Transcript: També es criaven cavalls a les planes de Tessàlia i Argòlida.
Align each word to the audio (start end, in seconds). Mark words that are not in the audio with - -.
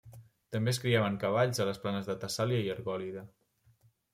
També 0.55 0.71
es 0.75 0.79
criaven 0.85 1.19
cavalls 1.25 1.61
a 1.65 1.67
les 1.71 1.81
planes 1.85 2.09
de 2.09 2.15
Tessàlia 2.25 2.65
i 2.69 2.73
Argòlida. 2.77 3.25